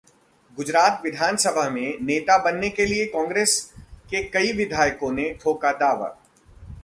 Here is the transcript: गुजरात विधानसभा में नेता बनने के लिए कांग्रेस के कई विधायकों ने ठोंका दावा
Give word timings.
गुजरात 0.57 1.01
विधानसभा 1.03 1.69
में 1.69 1.97
नेता 2.01 2.37
बनने 2.37 2.69
के 2.69 2.85
लिए 2.85 3.05
कांग्रेस 3.05 3.59
के 4.09 4.23
कई 4.23 4.51
विधायकों 4.53 5.11
ने 5.11 5.29
ठोंका 5.33 5.71
दावा 5.71 6.07